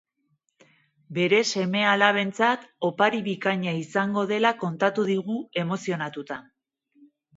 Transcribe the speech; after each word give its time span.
Bere 1.17 1.41
seme-alabentzat 1.49 2.65
opari 2.89 3.21
bikaina 3.27 3.75
izango 3.83 4.25
dela 4.33 4.53
kontatu 4.65 5.07
digu 5.11 5.37
emozionatuta. 5.65 6.41